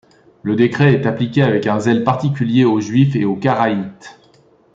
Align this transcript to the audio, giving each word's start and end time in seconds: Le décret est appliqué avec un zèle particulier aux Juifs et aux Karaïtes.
Le 0.41 0.55
décret 0.55 0.93
est 0.93 1.05
appliqué 1.05 1.43
avec 1.43 1.67
un 1.67 1.79
zèle 1.79 2.03
particulier 2.03 2.63
aux 2.65 2.81
Juifs 2.81 3.15
et 3.15 3.23
aux 3.23 3.35
Karaïtes. 3.35 4.17